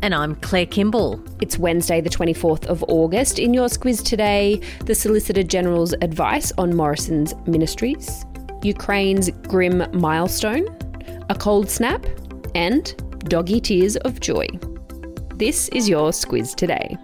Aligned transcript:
And 0.00 0.14
I'm 0.14 0.36
Claire 0.36 0.66
Kimball. 0.66 1.20
It's 1.40 1.58
Wednesday, 1.58 2.00
the 2.00 2.08
24th 2.08 2.66
of 2.66 2.84
August. 2.86 3.40
In 3.40 3.52
your 3.52 3.66
Squiz 3.66 4.04
today, 4.04 4.60
the 4.84 4.94
Solicitor 4.94 5.42
General's 5.42 5.92
advice 6.02 6.52
on 6.56 6.76
Morrison's 6.76 7.34
ministries, 7.46 8.24
Ukraine's 8.62 9.28
grim 9.48 9.84
milestone, 9.92 10.68
a 11.28 11.34
cold 11.34 11.68
snap, 11.68 12.06
and 12.54 12.94
doggy 13.24 13.60
tears 13.60 13.96
of 13.96 14.20
joy. 14.20 14.46
This 15.34 15.68
is 15.70 15.88
your 15.88 16.10
Squiz 16.10 16.54
today. 16.54 16.96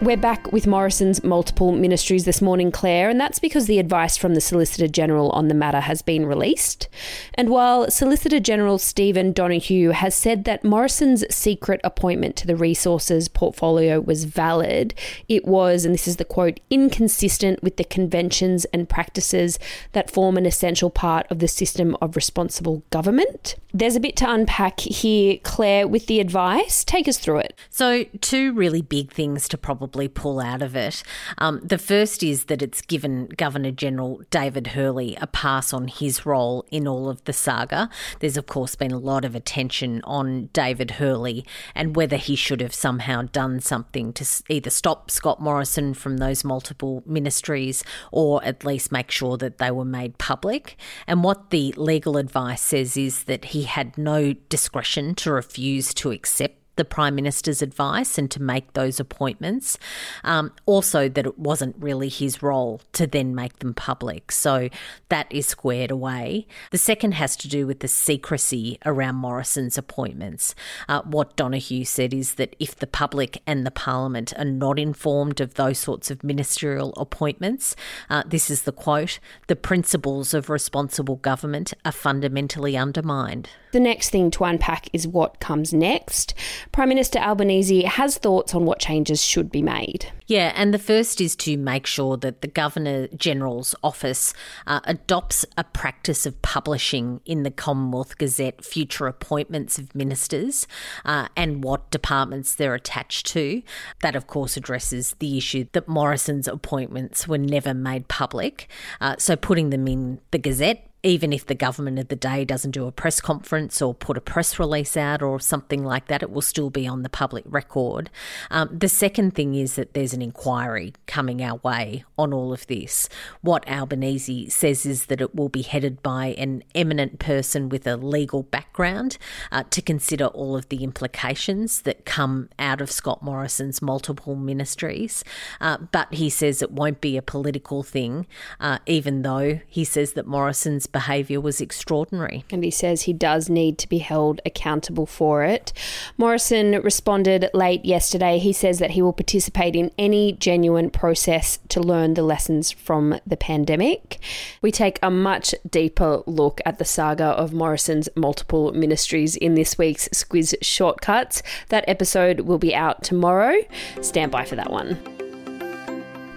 We're 0.00 0.16
back 0.16 0.52
with 0.52 0.68
Morrison's 0.68 1.24
multiple 1.24 1.72
ministries 1.72 2.24
this 2.24 2.40
morning, 2.40 2.70
Claire, 2.70 3.10
and 3.10 3.18
that's 3.18 3.40
because 3.40 3.66
the 3.66 3.80
advice 3.80 4.16
from 4.16 4.34
the 4.34 4.40
Solicitor 4.40 4.86
General 4.86 5.30
on 5.30 5.48
the 5.48 5.54
matter 5.54 5.80
has 5.80 6.02
been 6.02 6.24
released. 6.24 6.86
And 7.34 7.48
while 7.48 7.90
Solicitor 7.90 8.38
General 8.38 8.78
Stephen 8.78 9.32
Donaghue 9.32 9.90
has 9.90 10.14
said 10.14 10.44
that 10.44 10.62
Morrison's 10.62 11.24
secret 11.34 11.80
appointment 11.82 12.36
to 12.36 12.46
the 12.46 12.54
resources 12.54 13.26
portfolio 13.26 13.98
was 13.98 14.22
valid, 14.22 14.94
it 15.28 15.44
was, 15.44 15.84
and 15.84 15.94
this 15.94 16.06
is 16.06 16.14
the 16.14 16.24
quote, 16.24 16.60
inconsistent 16.70 17.60
with 17.64 17.76
the 17.76 17.82
conventions 17.82 18.66
and 18.66 18.88
practices 18.88 19.58
that 19.94 20.12
form 20.12 20.36
an 20.36 20.46
essential 20.46 20.90
part 20.90 21.26
of 21.28 21.40
the 21.40 21.48
system 21.48 21.96
of 22.00 22.14
responsible 22.14 22.84
government. 22.90 23.56
There's 23.74 23.96
a 23.96 24.00
bit 24.00 24.14
to 24.18 24.30
unpack 24.30 24.78
here, 24.78 25.38
Claire, 25.42 25.88
with 25.88 26.06
the 26.06 26.20
advice. 26.20 26.84
Take 26.84 27.08
us 27.08 27.18
through 27.18 27.38
it. 27.38 27.54
So, 27.68 28.04
two 28.20 28.52
really 28.52 28.80
big 28.80 29.12
things 29.12 29.48
to 29.48 29.58
probably 29.58 29.87
probably 29.88 30.08
pull 30.08 30.38
out 30.38 30.60
of 30.60 30.76
it. 30.76 31.02
Um, 31.38 31.60
the 31.64 31.78
first 31.78 32.22
is 32.22 32.44
that 32.44 32.60
it's 32.60 32.82
given 32.82 33.26
Governor 33.36 33.70
General 33.70 34.20
David 34.30 34.68
Hurley 34.68 35.16
a 35.18 35.26
pass 35.26 35.72
on 35.72 35.88
his 35.88 36.26
role 36.26 36.66
in 36.70 36.86
all 36.86 37.08
of 37.08 37.24
the 37.24 37.32
saga. 37.32 37.88
There's, 38.20 38.36
of 38.36 38.46
course, 38.46 38.76
been 38.76 38.92
a 38.92 38.98
lot 38.98 39.24
of 39.24 39.34
attention 39.34 40.02
on 40.04 40.50
David 40.52 40.92
Hurley 40.92 41.46
and 41.74 41.96
whether 41.96 42.16
he 42.16 42.36
should 42.36 42.60
have 42.60 42.74
somehow 42.74 43.22
done 43.22 43.60
something 43.60 44.12
to 44.12 44.26
either 44.50 44.68
stop 44.68 45.10
Scott 45.10 45.40
Morrison 45.40 45.94
from 45.94 46.18
those 46.18 46.44
multiple 46.44 47.02
ministries 47.06 47.82
or 48.12 48.44
at 48.44 48.64
least 48.64 48.92
make 48.92 49.10
sure 49.10 49.38
that 49.38 49.56
they 49.56 49.70
were 49.70 49.86
made 49.86 50.18
public. 50.18 50.76
And 51.06 51.24
what 51.24 51.48
the 51.48 51.72
legal 51.78 52.18
advice 52.18 52.60
says 52.60 52.96
is 52.96 53.24
that 53.24 53.46
he 53.46 53.62
had 53.62 53.96
no 53.96 54.34
discretion 54.50 55.14
to 55.16 55.32
refuse 55.32 55.94
to 55.94 56.10
accept 56.10 56.57
the 56.78 56.84
Prime 56.86 57.14
Minister's 57.14 57.60
advice 57.60 58.16
and 58.16 58.30
to 58.30 58.40
make 58.40 58.72
those 58.72 58.98
appointments. 58.98 59.78
Um, 60.24 60.52
also, 60.64 61.08
that 61.10 61.26
it 61.26 61.38
wasn't 61.38 61.76
really 61.78 62.08
his 62.08 62.42
role 62.42 62.80
to 62.94 63.06
then 63.06 63.34
make 63.34 63.58
them 63.58 63.74
public. 63.74 64.32
So 64.32 64.70
that 65.10 65.26
is 65.30 65.46
squared 65.46 65.90
away. 65.90 66.46
The 66.70 66.78
second 66.78 67.12
has 67.12 67.36
to 67.36 67.48
do 67.48 67.66
with 67.66 67.80
the 67.80 67.88
secrecy 67.88 68.78
around 68.86 69.16
Morrison's 69.16 69.76
appointments. 69.76 70.54
Uh, 70.88 71.02
what 71.02 71.36
Donaghue 71.36 71.84
said 71.84 72.14
is 72.14 72.34
that 72.34 72.56
if 72.58 72.76
the 72.76 72.86
public 72.86 73.42
and 73.46 73.66
the 73.66 73.70
Parliament 73.70 74.32
are 74.38 74.44
not 74.44 74.78
informed 74.78 75.40
of 75.40 75.54
those 75.54 75.78
sorts 75.78 76.10
of 76.10 76.24
ministerial 76.24 76.94
appointments, 76.96 77.76
uh, 78.08 78.22
this 78.26 78.48
is 78.48 78.62
the 78.62 78.72
quote 78.72 79.18
the 79.48 79.56
principles 79.56 80.32
of 80.32 80.48
responsible 80.48 81.16
government 81.16 81.74
are 81.84 81.92
fundamentally 81.92 82.76
undermined. 82.76 83.50
The 83.72 83.80
next 83.80 84.10
thing 84.10 84.30
to 84.32 84.44
unpack 84.44 84.88
is 84.92 85.06
what 85.06 85.40
comes 85.40 85.74
next. 85.74 86.34
Prime 86.72 86.88
Minister 86.88 87.18
Albanese 87.18 87.82
has 87.82 88.18
thoughts 88.18 88.54
on 88.54 88.64
what 88.64 88.78
changes 88.78 89.22
should 89.22 89.50
be 89.50 89.62
made. 89.62 90.12
Yeah, 90.26 90.52
and 90.54 90.74
the 90.74 90.78
first 90.78 91.20
is 91.20 91.34
to 91.36 91.56
make 91.56 91.86
sure 91.86 92.16
that 92.18 92.42
the 92.42 92.48
Governor 92.48 93.08
General's 93.08 93.74
office 93.82 94.34
uh, 94.66 94.80
adopts 94.84 95.46
a 95.56 95.64
practice 95.64 96.26
of 96.26 96.40
publishing 96.42 97.20
in 97.24 97.44
the 97.44 97.50
Commonwealth 97.50 98.18
Gazette 98.18 98.62
future 98.64 99.06
appointments 99.06 99.78
of 99.78 99.94
ministers 99.94 100.66
uh, 101.06 101.28
and 101.34 101.64
what 101.64 101.90
departments 101.90 102.54
they're 102.54 102.74
attached 102.74 103.26
to. 103.28 103.62
That, 104.02 104.14
of 104.14 104.26
course, 104.26 104.56
addresses 104.56 105.16
the 105.18 105.38
issue 105.38 105.66
that 105.72 105.88
Morrison's 105.88 106.46
appointments 106.46 107.26
were 107.26 107.38
never 107.38 107.72
made 107.72 108.08
public. 108.08 108.68
Uh, 109.00 109.16
so 109.18 109.34
putting 109.34 109.70
them 109.70 109.88
in 109.88 110.20
the 110.30 110.38
Gazette 110.38 110.87
even 111.02 111.32
if 111.32 111.46
the 111.46 111.54
government 111.54 111.98
of 111.98 112.08
the 112.08 112.16
day 112.16 112.44
doesn't 112.44 112.72
do 112.72 112.86
a 112.86 112.92
press 112.92 113.20
conference 113.20 113.80
or 113.80 113.94
put 113.94 114.16
a 114.16 114.20
press 114.20 114.58
release 114.58 114.96
out 114.96 115.22
or 115.22 115.38
something 115.38 115.84
like 115.84 116.08
that, 116.08 116.22
it 116.22 116.30
will 116.30 116.42
still 116.42 116.70
be 116.70 116.88
on 116.88 117.02
the 117.02 117.08
public 117.08 117.44
record. 117.46 118.10
Um, 118.50 118.76
the 118.76 118.88
second 118.88 119.34
thing 119.34 119.54
is 119.54 119.76
that 119.76 119.94
there's 119.94 120.12
an 120.12 120.22
inquiry 120.22 120.94
coming 121.06 121.42
our 121.42 121.60
way 121.62 122.04
on 122.18 122.32
all 122.32 122.52
of 122.52 122.66
this. 122.66 123.08
What 123.42 123.68
Albanese 123.68 124.48
says 124.50 124.84
is 124.84 125.06
that 125.06 125.20
it 125.20 125.36
will 125.36 125.48
be 125.48 125.62
headed 125.62 126.02
by 126.02 126.34
an 126.36 126.64
eminent 126.74 127.20
person 127.20 127.68
with 127.68 127.86
a 127.86 127.96
legal 127.96 128.42
background 128.42 129.18
uh, 129.52 129.62
to 129.70 129.80
consider 129.80 130.26
all 130.26 130.56
of 130.56 130.68
the 130.68 130.82
implications 130.82 131.82
that 131.82 132.04
come 132.06 132.48
out 132.58 132.80
of 132.80 132.90
Scott 132.90 133.22
Morrison's 133.22 133.80
multiple 133.80 134.34
ministries. 134.34 135.22
Uh, 135.60 135.78
but 135.78 136.12
he 136.12 136.28
says 136.28 136.60
it 136.60 136.72
won't 136.72 137.00
be 137.00 137.16
a 137.16 137.22
political 137.22 137.84
thing, 137.84 138.26
uh, 138.58 138.78
even 138.86 139.22
though 139.22 139.60
he 139.68 139.84
says 139.84 140.14
that 140.14 140.26
Morrison's 140.26 140.87
behaviour 140.92 141.40
was 141.40 141.60
extraordinary. 141.60 142.44
And 142.50 142.64
he 142.64 142.70
says 142.70 143.02
he 143.02 143.12
does 143.12 143.48
need 143.48 143.78
to 143.78 143.88
be 143.88 143.98
held 143.98 144.40
accountable 144.44 145.06
for 145.06 145.44
it. 145.44 145.72
Morrison 146.16 146.72
responded 146.82 147.50
late 147.54 147.84
yesterday. 147.84 148.38
He 148.38 148.52
says 148.52 148.78
that 148.78 148.92
he 148.92 149.02
will 149.02 149.12
participate 149.12 149.76
in 149.76 149.90
any 149.98 150.32
genuine 150.32 150.90
process 150.90 151.58
to 151.68 151.80
learn 151.80 152.14
the 152.14 152.22
lessons 152.22 152.70
from 152.70 153.18
the 153.26 153.36
pandemic. 153.36 154.18
We 154.62 154.72
take 154.72 154.98
a 155.02 155.10
much 155.10 155.54
deeper 155.68 156.22
look 156.26 156.60
at 156.64 156.78
the 156.78 156.84
saga 156.84 157.24
of 157.24 157.52
Morrison's 157.52 158.08
multiple 158.16 158.72
ministries 158.72 159.36
in 159.36 159.54
this 159.54 159.78
week's 159.78 160.08
Squiz 160.08 160.54
Shortcuts. 160.62 161.42
That 161.68 161.84
episode 161.88 162.40
will 162.40 162.58
be 162.58 162.74
out 162.74 163.02
tomorrow. 163.02 163.56
Stand 164.00 164.32
by 164.32 164.44
for 164.44 164.56
that 164.56 164.70
one 164.70 165.27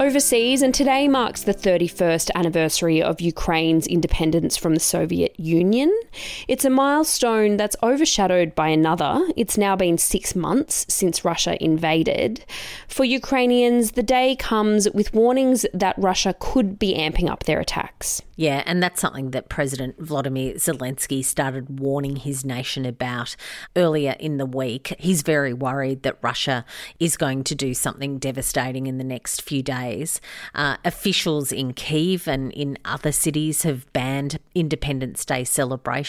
overseas, 0.01 0.63
and 0.63 0.73
today 0.73 1.07
marks 1.07 1.43
the 1.43 1.53
31st 1.53 2.31
anniversary 2.33 3.03
of 3.03 3.21
Ukraine's 3.21 3.85
independence 3.85 4.57
from 4.57 4.73
the 4.73 4.79
Soviet 4.79 5.39
Union. 5.39 5.95
It's 6.47 6.65
a 6.65 6.69
milestone 6.69 7.57
that's 7.57 7.75
overshadowed 7.81 8.55
by 8.55 8.69
another. 8.69 9.27
It's 9.37 9.57
now 9.57 9.75
been 9.75 9.97
six 9.97 10.35
months 10.35 10.85
since 10.89 11.23
Russia 11.23 11.61
invaded. 11.63 12.45
For 12.87 13.05
Ukrainians, 13.05 13.91
the 13.91 14.03
day 14.03 14.35
comes 14.35 14.89
with 14.91 15.13
warnings 15.13 15.65
that 15.73 15.95
Russia 15.97 16.35
could 16.39 16.77
be 16.77 16.95
amping 16.95 17.29
up 17.29 17.43
their 17.43 17.59
attacks. 17.59 18.21
Yeah, 18.35 18.63
and 18.65 18.81
that's 18.81 18.99
something 18.99 19.31
that 19.31 19.49
President 19.49 19.99
Vladimir 19.99 20.55
Zelensky 20.55 21.23
started 21.23 21.79
warning 21.79 22.15
his 22.15 22.43
nation 22.43 22.85
about 22.85 23.35
earlier 23.75 24.15
in 24.19 24.37
the 24.37 24.47
week. 24.47 24.95
He's 24.97 25.21
very 25.21 25.53
worried 25.53 26.01
that 26.01 26.17
Russia 26.23 26.65
is 26.99 27.17
going 27.17 27.43
to 27.43 27.55
do 27.55 27.75
something 27.75 28.17
devastating 28.17 28.87
in 28.87 28.97
the 28.97 29.03
next 29.03 29.43
few 29.43 29.61
days. 29.61 30.19
Uh, 30.55 30.77
officials 30.83 31.51
in 31.51 31.73
Kiev 31.73 32.27
and 32.27 32.51
in 32.53 32.79
other 32.83 33.11
cities 33.11 33.61
have 33.61 33.91
banned 33.93 34.39
Independence 34.55 35.23
Day 35.23 35.43
celebrations. 35.43 36.00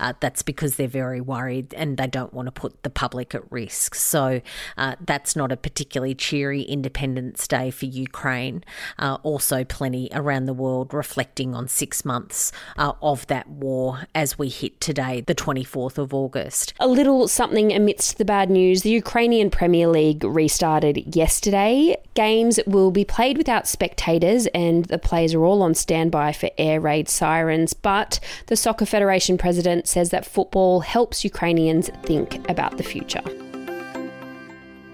Uh, 0.00 0.14
that's 0.20 0.42
because 0.42 0.76
they're 0.76 0.88
very 0.88 1.20
worried 1.20 1.74
and 1.74 1.96
they 1.96 2.06
don't 2.06 2.32
want 2.32 2.46
to 2.46 2.52
put 2.52 2.82
the 2.82 2.90
public 2.90 3.34
at 3.34 3.50
risk. 3.50 3.94
So 3.94 4.40
uh, 4.76 4.96
that's 5.04 5.36
not 5.36 5.52
a 5.52 5.56
particularly 5.56 6.14
cheery 6.14 6.62
Independence 6.62 7.46
Day 7.46 7.70
for 7.70 7.86
Ukraine. 7.86 8.64
Uh, 8.98 9.18
also, 9.22 9.64
plenty 9.64 10.08
around 10.12 10.46
the 10.46 10.52
world 10.52 10.92
reflecting 10.92 11.54
on 11.54 11.68
six 11.68 12.04
months 12.04 12.52
uh, 12.76 12.92
of 13.02 13.26
that 13.26 13.48
war 13.48 14.06
as 14.14 14.38
we 14.38 14.48
hit 14.48 14.80
today, 14.80 15.20
the 15.20 15.34
24th 15.34 15.98
of 15.98 16.14
August. 16.14 16.72
A 16.80 16.88
little 16.88 17.28
something 17.28 17.72
amidst 17.72 18.18
the 18.18 18.24
bad 18.24 18.50
news 18.50 18.82
the 18.82 18.90
Ukrainian 18.90 19.50
Premier 19.50 19.88
League 19.88 20.24
restarted 20.24 21.14
yesterday. 21.14 21.96
Games 22.14 22.60
will 22.66 22.90
be 22.90 23.04
played 23.04 23.38
without 23.38 23.66
spectators, 23.66 24.46
and 24.48 24.84
the 24.86 24.98
players 24.98 25.34
are 25.34 25.44
all 25.44 25.62
on 25.62 25.74
standby 25.74 26.32
for 26.32 26.50
air 26.58 26.80
raid 26.80 27.08
sirens. 27.08 27.72
But 27.74 28.20
the 28.46 28.56
Soccer 28.56 28.86
Federation 28.86 29.07
president 29.38 29.86
says 29.86 30.10
that 30.10 30.24
football 30.24 30.80
helps 30.80 31.24
Ukrainians 31.24 31.90
think 32.04 32.48
about 32.48 32.76
the 32.76 32.84
future 32.84 33.22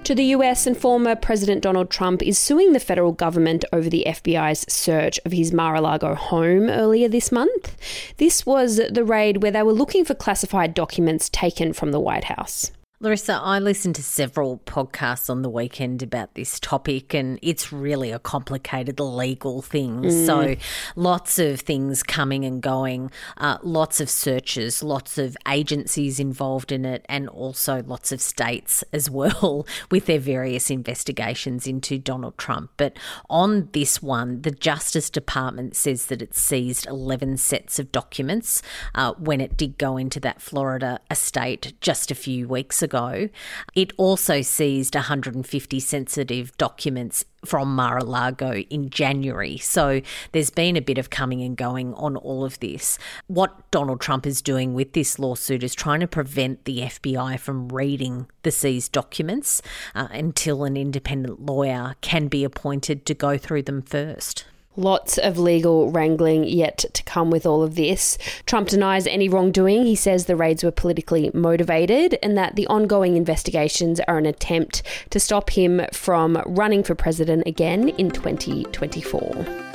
to 0.05 0.15
the 0.15 0.25
US, 0.37 0.67
and 0.67 0.77
former 0.77 1.17
President 1.17 1.63
Donald 1.63 1.89
Trump 1.89 2.23
is 2.23 2.39
suing 2.39 2.75
the 2.75 2.81
federal 2.81 3.13
government 3.13 3.65
over 3.73 3.89
the 3.89 4.05
FBI's 4.07 4.71
search 4.71 5.19
of 5.25 5.33
his 5.33 5.51
Mar 5.51 5.77
a 5.77 5.81
Lago 5.81 6.15
home 6.15 6.69
earlier 6.69 7.09
this 7.09 7.33
month. 7.33 7.75
This 8.19 8.45
was 8.45 8.77
the 8.77 9.03
raid 9.05 9.43
where 9.43 9.51
they 9.51 9.63
were 9.63 9.73
looking 9.73 10.05
for 10.05 10.15
classified 10.15 10.75
documents 10.75 11.31
taken 11.31 11.73
from 11.73 11.91
the 11.91 12.01
White 12.01 12.25
House. 12.25 12.71
Larissa, 13.01 13.41
I 13.43 13.59
listened 13.59 13.97
to 13.97 14.05
several 14.05 14.59
podcasts 14.59 15.29
on 15.29 15.43
the 15.43 15.51
weekend 15.51 16.01
about 16.01 16.37
this 16.37 16.61
topic, 16.61 17.13
and 17.13 17.41
it's 17.43 17.73
really 17.73 18.13
a 18.13 18.21
complicated 18.21 19.01
legal 19.01 19.63
thing. 19.63 20.03
Mm. 20.03 20.27
So, 20.27 20.55
lots 20.95 21.41
of 21.41 21.61
things 21.61 22.05
coming 22.05 22.45
and 22.45 22.63
going, 22.63 23.11
uh, 23.37 23.59
lots 23.65 24.01
of 24.01 24.09
searches, 24.09 24.81
lots 24.81 25.19
of 25.19 25.37
agencies 25.49 26.21
involved 26.21 26.71
in 26.71 26.85
it, 26.85 27.05
and 27.09 27.29
also 27.29 27.83
lots 27.83 28.13
of 28.13 28.21
states 28.21 28.85
as 28.93 29.11
well 29.11 29.67
with 29.91 30.07
their 30.07 30.21
various 30.21 30.71
investigations 30.71 31.67
into 31.67 31.99
Donald 31.99 32.39
Trump. 32.39 32.71
But 32.77 32.97
on 33.29 33.71
this 33.73 34.03
one, 34.05 34.43
the 34.43 34.53
Justice 34.53 35.11
Department 35.11 35.75
says 35.75 36.07
that 36.07 36.23
it 36.23 36.37
seized 36.37 36.87
11 36.87 37.39
sets 37.39 37.81
of 37.81 37.91
documents 37.91 38.63
uh, 38.95 39.15
when 39.15 39.41
it 39.41 39.57
did 39.57 39.79
go 39.79 39.97
into 39.97 40.21
that 40.21 40.41
Florida 40.41 41.01
estate 41.11 41.75
just 41.81 42.13
a 42.13 42.15
few 42.15 42.47
weeks 42.47 42.84
ago. 42.85 43.29
It 43.75 43.93
also 43.97 44.43
seized 44.43 44.95
150 44.95 45.81
sensitive 45.81 46.57
documents 46.57 47.25
from 47.45 47.75
Mar 47.75 47.99
a 47.99 48.05
Lago 48.05 48.55
in 48.55 48.91
January. 48.91 49.59
So 49.59 50.01
there's 50.31 50.51
been 50.51 50.77
a 50.77 50.81
bit 50.81 50.99
of 50.99 51.11
coming 51.11 51.43
and 51.43 51.57
going 51.57 51.93
on 51.95 52.17
all 52.17 52.45
of 52.45 52.61
this. 52.61 52.99
What 53.27 53.71
Donald 53.73 54.01
Trump 54.01 54.27
is 54.27 54.41
doing 54.41 54.75
with 54.75 54.93
this 54.93 55.19
lawsuit 55.19 55.63
is 55.63 55.75
trying 55.75 56.01
to 56.01 56.07
prevent 56.07 56.65
the 56.65 56.81
FBI 56.81 57.41
from 57.41 57.69
reading 57.69 58.29
the 58.45 58.53
seized 58.53 58.93
documents 58.93 59.61
uh, 59.95 60.09
until 60.13 60.65
an 60.65 60.77
independent 60.77 61.45
lawyer 61.45 61.97
can 62.01 62.29
be 62.29 62.45
appointed 62.45 63.05
to 63.07 63.15
go 63.15 63.37
through 63.37 63.63
them 63.63 63.83
first. 63.83 64.45
Lots 64.77 65.19
of 65.19 65.39
legal 65.39 65.91
wrangling 65.91 66.45
yet 66.45 66.85
to 66.93 67.03
come 67.05 67.31
with 67.31 67.47
all 67.47 67.63
of 67.63 67.77
this. 67.77 68.19
Trump 68.45 68.69
denies 68.69 69.07
any 69.07 69.29
wrongdoing. 69.29 69.85
He 69.85 69.95
says 69.95 70.27
the 70.27 70.37
raids 70.37 70.65
were 70.65 70.73
politically 70.73 71.31
motivated 71.33 72.19
and 72.23 72.37
that 72.37 72.57
the 72.57 72.67
ongoing 72.67 73.17
investigations 73.17 74.01
are 74.01 74.19
an 74.19 74.27
attempt 74.27 74.83
to 75.11 75.21
stop 75.21 75.51
him 75.51 75.83
from 75.93 76.43
running 76.45 76.83
for 76.83 76.95
president 76.95 77.47
again 77.47 77.91
in 77.91 78.11
2024 78.11 79.75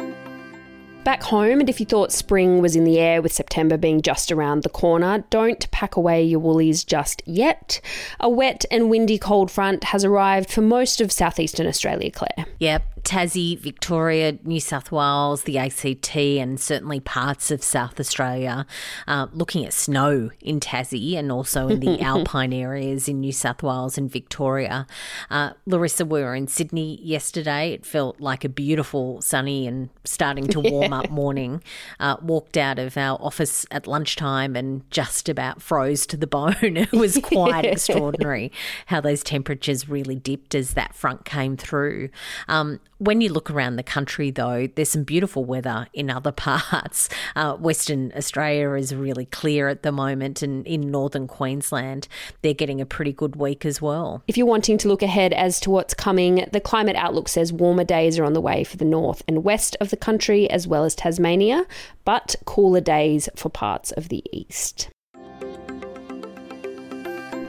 back 1.09 1.23
home, 1.23 1.59
and 1.59 1.69
if 1.69 1.79
you 1.79 1.87
thought 1.87 2.11
spring 2.11 2.61
was 2.61 2.75
in 2.75 2.83
the 2.83 2.99
air 2.99 3.19
with 3.19 3.33
September 3.33 3.77
being 3.77 3.99
just 3.99 4.31
around 4.31 4.61
the 4.61 4.69
corner, 4.69 5.23
don't 5.31 5.71
pack 5.71 5.95
away 5.95 6.23
your 6.23 6.39
woolies 6.39 6.83
just 6.83 7.23
yet. 7.25 7.81
A 8.19 8.29
wet 8.29 8.63
and 8.69 8.91
windy 8.91 9.17
cold 9.17 9.49
front 9.49 9.85
has 9.85 10.05
arrived 10.05 10.51
for 10.51 10.61
most 10.61 11.01
of 11.01 11.11
southeastern 11.11 11.65
Australia, 11.65 12.11
Claire. 12.11 12.45
Yep, 12.59 12.83
Tassie, 13.03 13.57
Victoria, 13.59 14.37
New 14.43 14.59
South 14.59 14.91
Wales, 14.91 15.43
the 15.43 15.57
ACT, 15.57 16.15
and 16.15 16.59
certainly 16.59 16.99
parts 16.99 17.51
of 17.51 17.63
South 17.63 17.99
Australia. 17.99 18.65
Uh, 19.07 19.27
looking 19.33 19.65
at 19.65 19.73
snow 19.73 20.29
in 20.41 20.59
Tassie 20.59 21.15
and 21.15 21.31
also 21.31 21.67
in 21.67 21.79
the 21.79 22.01
alpine 22.01 22.53
areas 22.53 23.07
in 23.07 23.19
New 23.19 23.31
South 23.31 23.63
Wales 23.63 23.97
and 23.97 24.11
Victoria. 24.11 24.85
Uh, 25.29 25.51
Larissa, 25.65 26.05
we 26.05 26.21
were 26.21 26.35
in 26.35 26.47
Sydney 26.47 26.99
yesterday. 27.01 27.71
It 27.71 27.85
felt 27.85 28.19
like 28.19 28.43
a 28.43 28.49
beautiful, 28.49 29.21
sunny, 29.21 29.67
and 29.67 29.89
starting 30.03 30.47
to 30.47 30.59
warm 30.59 30.93
up 30.93 31.09
morning. 31.09 31.63
Uh, 31.99 32.17
walked 32.21 32.57
out 32.57 32.79
of 32.79 32.97
our 32.97 33.17
office 33.21 33.65
at 33.71 33.87
lunchtime 33.87 34.55
and 34.55 34.89
just 34.91 35.29
about 35.29 35.61
froze 35.61 36.05
to 36.07 36.17
the 36.17 36.27
bone. 36.27 36.55
it 36.61 36.91
was 36.91 37.17
quite 37.17 37.65
extraordinary 37.65 38.51
how 38.87 39.01
those 39.01 39.23
temperatures 39.23 39.89
really 39.89 40.15
dipped 40.15 40.55
as 40.55 40.73
that 40.73 40.95
front 40.95 41.25
came 41.25 41.57
through. 41.57 42.09
Um, 42.47 42.79
when 42.99 43.21
you 43.21 43.31
look 43.31 43.49
around 43.49 43.77
the 43.77 43.83
country, 43.83 44.29
though, 44.29 44.67
there's 44.67 44.91
some 44.91 45.03
beautiful 45.03 45.45
weather 45.45 45.87
in 45.93 46.09
other 46.09 46.31
parts. 46.33 47.09
Uh, 47.35 47.55
Western 47.55 48.11
Australia 48.15 48.73
is 48.73 48.93
really 48.93 49.25
clear 49.25 49.67
at 49.67 49.83
the 49.83 49.91
moment, 49.91 50.41
and 50.41 50.67
in 50.67 50.91
northern 50.91 51.27
Queensland, 51.27 52.07
they're 52.41 52.53
getting 52.53 52.79
a 52.79 52.85
pretty 52.85 53.13
good 53.13 53.35
week 53.35 53.65
as 53.65 53.81
well. 53.81 54.21
If 54.27 54.37
you're 54.37 54.45
wanting 54.45 54.77
to 54.79 54.87
look 54.87 55.01
ahead 55.01 55.33
as 55.33 55.59
to 55.61 55.71
what's 55.71 55.93
coming, 55.93 56.45
the 56.51 56.59
climate 56.59 56.97
outlook 56.97 57.29
says 57.29 57.51
warmer 57.51 57.85
days 57.85 58.19
are 58.19 58.25
on 58.25 58.33
the 58.33 58.41
way 58.41 58.63
for 58.63 58.77
the 58.77 58.85
north 58.85 59.23
and 59.27 59.43
west 59.43 59.75
of 59.79 59.89
the 59.89 59.97
country, 59.97 60.49
as 60.49 60.67
well 60.67 60.83
as 60.83 60.93
Tasmania, 60.93 61.65
but 62.03 62.35
cooler 62.45 62.81
days 62.81 63.29
for 63.35 63.49
parts 63.49 63.91
of 63.91 64.09
the 64.09 64.23
east. 64.31 64.89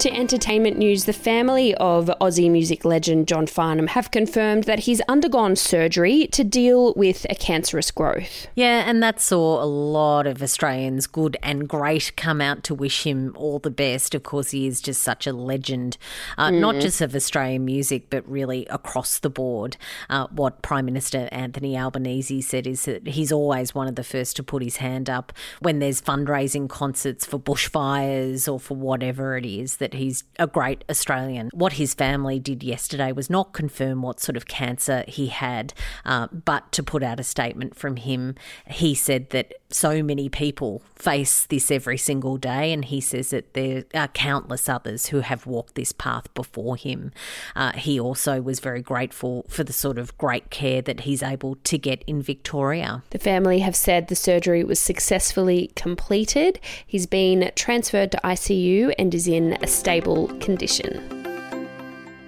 To 0.00 0.10
entertainment 0.10 0.78
news, 0.78 1.04
the 1.04 1.12
family 1.12 1.74
of 1.74 2.06
Aussie 2.22 2.50
music 2.50 2.86
legend 2.86 3.28
John 3.28 3.46
Farnham 3.46 3.88
have 3.88 4.10
confirmed 4.10 4.64
that 4.64 4.78
he's 4.78 5.02
undergone 5.02 5.56
surgery 5.56 6.26
to 6.28 6.42
deal 6.42 6.94
with 6.94 7.26
a 7.28 7.34
cancerous 7.34 7.90
growth. 7.90 8.46
Yeah, 8.54 8.84
and 8.88 9.02
that 9.02 9.20
saw 9.20 9.62
a 9.62 9.66
lot 9.66 10.26
of 10.26 10.42
Australians, 10.42 11.06
good 11.06 11.36
and 11.42 11.68
great, 11.68 12.12
come 12.16 12.40
out 12.40 12.64
to 12.64 12.74
wish 12.74 13.02
him 13.02 13.34
all 13.36 13.58
the 13.58 13.70
best. 13.70 14.14
Of 14.14 14.22
course, 14.22 14.52
he 14.52 14.66
is 14.66 14.80
just 14.80 15.02
such 15.02 15.26
a 15.26 15.34
legend, 15.34 15.98
uh, 16.38 16.48
mm. 16.48 16.60
not 16.60 16.76
just 16.76 17.02
of 17.02 17.14
Australian 17.14 17.66
music, 17.66 18.08
but 18.08 18.26
really 18.26 18.64
across 18.70 19.18
the 19.18 19.28
board. 19.28 19.76
Uh, 20.08 20.28
what 20.30 20.62
Prime 20.62 20.86
Minister 20.86 21.28
Anthony 21.30 21.76
Albanese 21.76 22.40
said 22.40 22.66
is 22.66 22.86
that 22.86 23.06
he's 23.06 23.30
always 23.30 23.74
one 23.74 23.86
of 23.86 23.96
the 23.96 24.04
first 24.04 24.36
to 24.36 24.42
put 24.42 24.62
his 24.62 24.76
hand 24.76 25.10
up 25.10 25.30
when 25.60 25.78
there's 25.78 26.00
fundraising 26.00 26.70
concerts 26.70 27.26
for 27.26 27.38
bushfires 27.38 28.50
or 28.50 28.58
for 28.58 28.78
whatever 28.78 29.36
it 29.36 29.44
is 29.44 29.76
that 29.76 29.89
that 29.90 29.98
he's 29.98 30.24
a 30.38 30.46
great 30.46 30.84
Australian. 30.88 31.50
What 31.52 31.74
his 31.74 31.94
family 31.94 32.38
did 32.38 32.62
yesterday 32.62 33.12
was 33.12 33.28
not 33.28 33.52
confirm 33.52 34.02
what 34.02 34.20
sort 34.20 34.36
of 34.36 34.46
cancer 34.46 35.04
he 35.06 35.28
had, 35.28 35.74
uh, 36.04 36.28
but 36.28 36.70
to 36.72 36.82
put 36.82 37.02
out 37.02 37.20
a 37.20 37.24
statement 37.24 37.74
from 37.74 37.96
him. 37.96 38.34
He 38.66 38.94
said 38.94 39.30
that 39.30 39.54
so 39.70 40.02
many 40.02 40.28
people 40.28 40.82
face 40.94 41.46
this 41.46 41.70
every 41.70 41.96
single 41.96 42.36
day, 42.36 42.72
and 42.72 42.84
he 42.84 43.00
says 43.00 43.30
that 43.30 43.54
there 43.54 43.84
are 43.94 44.08
countless 44.08 44.68
others 44.68 45.06
who 45.06 45.20
have 45.20 45.46
walked 45.46 45.74
this 45.74 45.92
path 45.92 46.32
before 46.34 46.76
him. 46.76 47.12
Uh, 47.54 47.72
he 47.72 47.98
also 47.98 48.40
was 48.40 48.60
very 48.60 48.82
grateful 48.82 49.44
for 49.48 49.64
the 49.64 49.72
sort 49.72 49.98
of 49.98 50.16
great 50.18 50.50
care 50.50 50.82
that 50.82 51.00
he's 51.00 51.22
able 51.22 51.56
to 51.56 51.78
get 51.78 52.02
in 52.06 52.20
Victoria. 52.20 53.02
The 53.10 53.18
family 53.18 53.60
have 53.60 53.76
said 53.76 54.08
the 54.08 54.16
surgery 54.16 54.64
was 54.64 54.78
successfully 54.78 55.70
completed. 55.76 56.60
He's 56.86 57.06
been 57.06 57.50
transferred 57.54 58.12
to 58.12 58.20
ICU 58.24 58.94
and 58.98 59.14
is 59.14 59.28
in 59.28 59.56
a 59.62 59.66
stable 59.80 60.28
condition. 60.40 61.19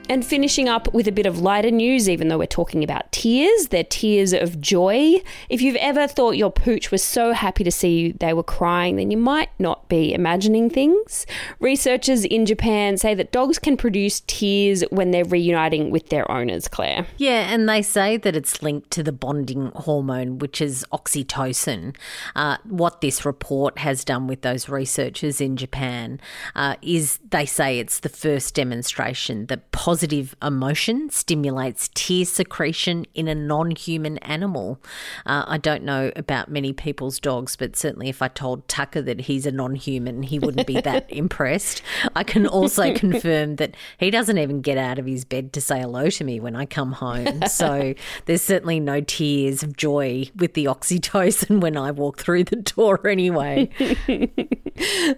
And 0.08 0.24
finishing 0.24 0.68
up 0.68 0.92
with 0.92 1.08
a 1.08 1.12
bit 1.12 1.26
of 1.26 1.40
lighter 1.40 1.70
news, 1.70 2.08
even 2.08 2.28
though 2.28 2.38
we're 2.38 2.46
talking 2.46 2.84
about 2.84 3.10
tears, 3.12 3.68
they're 3.68 3.84
tears 3.84 4.32
of 4.32 4.60
joy. 4.60 5.22
If 5.48 5.62
you've 5.62 5.76
ever 5.76 6.06
thought 6.06 6.32
your 6.36 6.50
pooch 6.50 6.90
was 6.90 7.02
so 7.02 7.32
happy 7.32 7.64
to 7.64 7.70
see 7.70 8.00
you 8.00 8.12
they 8.12 8.34
were 8.34 8.42
crying, 8.42 8.96
then 8.96 9.10
you 9.10 9.16
might 9.16 9.48
not 9.58 9.88
be 9.88 10.12
imagining 10.12 10.68
things. 10.68 11.24
Researchers 11.60 12.24
in 12.24 12.46
Japan 12.46 12.98
say 12.98 13.14
that 13.14 13.32
dogs 13.32 13.58
can 13.58 13.76
produce 13.76 14.20
tears 14.26 14.82
when 14.90 15.12
they're 15.12 15.24
reuniting 15.24 15.90
with 15.90 16.08
their 16.10 16.30
owners, 16.30 16.68
Claire. 16.68 17.06
Yeah, 17.16 17.52
and 17.52 17.68
they 17.68 17.80
say 17.80 18.16
that 18.18 18.36
it's 18.36 18.62
linked 18.62 18.90
to 18.92 19.02
the 19.02 19.12
bonding 19.12 19.72
hormone, 19.74 20.38
which 20.38 20.60
is 20.60 20.84
oxytocin. 20.92 21.96
Uh, 22.34 22.58
what 22.64 23.00
this 23.00 23.24
report 23.24 23.78
has 23.78 24.04
done 24.04 24.26
with 24.26 24.42
those 24.42 24.68
researchers 24.68 25.40
in 25.40 25.56
Japan 25.56 26.20
uh, 26.54 26.76
is 26.82 27.18
they 27.30 27.46
say 27.46 27.78
it's 27.78 28.00
the 28.00 28.08
first 28.08 28.54
demonstration 28.54 29.46
that 29.46 29.70
positive 29.70 30.01
positive 30.02 30.34
emotion 30.42 31.08
stimulates 31.10 31.88
tear 31.94 32.24
secretion 32.24 33.06
in 33.14 33.28
a 33.28 33.36
non 33.36 33.70
human 33.70 34.18
animal. 34.18 34.80
Uh, 35.24 35.44
I 35.46 35.58
don't 35.58 35.84
know 35.84 36.10
about 36.16 36.48
many 36.48 36.72
people's 36.72 37.20
dogs, 37.20 37.54
but 37.54 37.76
certainly 37.76 38.08
if 38.08 38.20
I 38.20 38.26
told 38.26 38.66
Tucker 38.66 39.00
that 39.02 39.20
he's 39.20 39.46
a 39.46 39.52
non 39.52 39.76
human, 39.76 40.24
he 40.24 40.40
wouldn't 40.40 40.66
be 40.66 40.80
that 40.80 41.06
impressed. 41.08 41.82
I 42.16 42.24
can 42.24 42.48
also 42.48 42.92
confirm 42.96 43.56
that 43.56 43.76
he 43.96 44.10
doesn't 44.10 44.38
even 44.38 44.60
get 44.60 44.76
out 44.76 44.98
of 44.98 45.06
his 45.06 45.24
bed 45.24 45.52
to 45.52 45.60
say 45.60 45.80
hello 45.80 46.10
to 46.10 46.24
me 46.24 46.40
when 46.40 46.56
I 46.56 46.66
come 46.66 46.90
home. 46.90 47.42
So 47.46 47.94
there's 48.26 48.42
certainly 48.42 48.80
no 48.80 49.02
tears 49.02 49.62
of 49.62 49.76
joy 49.76 50.30
with 50.34 50.54
the 50.54 50.64
oxytocin 50.64 51.60
when 51.60 51.76
I 51.76 51.92
walk 51.92 52.18
through 52.18 52.42
the 52.44 52.56
door 52.56 53.06
anyway. 53.06 53.68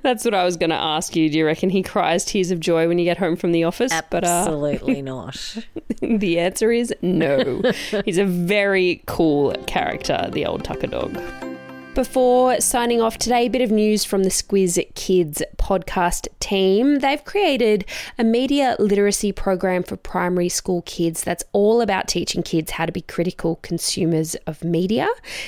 That's 0.03 0.26
what 0.26 0.35
I 0.35 0.45
was 0.45 0.59
going 0.59 0.71
to 0.71 0.76
ask 0.76 1.17
you. 1.17 1.31
Do 1.31 1.38
you 1.38 1.47
reckon 1.47 1.71
he 1.71 1.83
cries 1.83 2.26
tears 2.26 2.50
of 2.50 2.61
joy 2.61 2.87
when 2.87 2.99
you 2.99 3.05
get 3.05 3.17
home 3.17 3.37
from 3.37 3.53
the 3.53 3.64
office? 3.64 3.91
Absolutely. 3.91 4.11
But, 4.11 4.25
uh, 4.25 4.45
Absolutely 4.66 5.02
not. 5.02 5.56
the 6.00 6.38
answer 6.38 6.73
is 6.73 6.94
no. 7.02 7.62
He's 8.04 8.18
a 8.18 8.25
very 8.25 9.02
cool 9.06 9.52
character, 9.66 10.28
the 10.33 10.47
old 10.47 10.64
Tucker 10.64 10.87
dog. 10.87 11.18
Before 11.94 12.60
signing 12.60 13.00
off 13.00 13.18
today, 13.18 13.46
a 13.46 13.48
bit 13.48 13.62
of 13.62 13.70
news 13.70 14.04
from 14.04 14.24
the 14.24 14.28
Squiz 14.28 14.84
Kids 14.96 15.40
podcast 15.56 16.26
team. 16.40 16.98
They've 16.98 17.24
created 17.24 17.84
a 18.18 18.24
media 18.24 18.74
literacy 18.80 19.30
program 19.30 19.84
for 19.84 19.96
primary 19.96 20.48
school 20.48 20.82
kids 20.82 21.22
that's 21.22 21.44
all 21.52 21.80
about 21.80 22.08
teaching 22.08 22.42
kids 22.42 22.72
how 22.72 22.86
to 22.86 22.90
be 22.90 23.00
critical 23.00 23.60
consumers 23.62 24.34
of 24.48 24.64
media. 24.64 25.06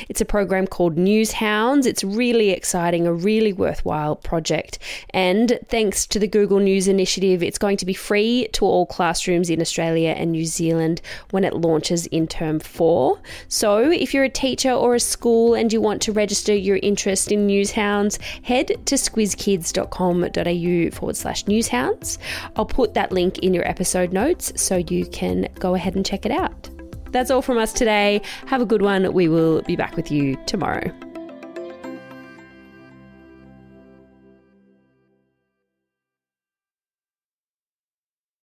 It's 0.08 0.20
a 0.20 0.24
program 0.24 0.68
called 0.68 0.96
News 0.96 1.32
Hounds. 1.32 1.84
It's 1.84 2.04
really 2.04 2.50
exciting, 2.50 3.08
a 3.08 3.12
really 3.12 3.52
worthwhile 3.52 4.14
project. 4.14 4.78
And 5.10 5.58
thanks 5.68 6.06
to 6.06 6.20
the 6.20 6.28
Google 6.28 6.60
News 6.60 6.86
Initiative, 6.86 7.42
it's 7.42 7.58
going 7.58 7.76
to 7.78 7.86
be 7.86 7.92
free 7.92 8.46
to 8.52 8.64
all 8.64 8.86
classrooms 8.86 9.50
in 9.50 9.60
Australia 9.60 10.10
and 10.10 10.30
New 10.30 10.44
Zealand 10.44 11.02
when 11.32 11.42
it 11.42 11.54
launches 11.54 12.06
in 12.06 12.28
term 12.28 12.60
four. 12.60 13.18
So 13.48 13.90
if 13.90 14.14
you're 14.14 14.22
a 14.22 14.28
teacher 14.28 14.70
or 14.70 14.94
a 14.94 15.00
school 15.00 15.54
and 15.54 15.72
you 15.72 15.80
want 15.80 16.00
to 16.02 16.12
register, 16.12 16.35
register 16.36 16.54
your 16.54 16.78
interest 16.82 17.32
in 17.32 17.46
newshounds, 17.46 18.18
head 18.42 18.66
to 18.84 18.96
squizkids.com.au 18.96 20.90
forward 20.94 21.16
slash 21.16 21.44
newshounds. 21.44 22.18
I'll 22.56 22.66
put 22.66 22.92
that 22.92 23.10
link 23.10 23.38
in 23.38 23.54
your 23.54 23.66
episode 23.66 24.12
notes 24.12 24.52
so 24.60 24.76
you 24.76 25.06
can 25.06 25.48
go 25.58 25.74
ahead 25.74 25.94
and 25.94 26.04
check 26.04 26.26
it 26.26 26.32
out. 26.32 26.68
That's 27.10 27.30
all 27.30 27.40
from 27.40 27.56
us 27.56 27.72
today. 27.72 28.20
Have 28.48 28.60
a 28.60 28.66
good 28.66 28.82
one. 28.82 29.14
We 29.14 29.28
will 29.28 29.62
be 29.62 29.76
back 29.76 29.96
with 29.96 30.10
you 30.10 30.36
tomorrow. 30.44 30.92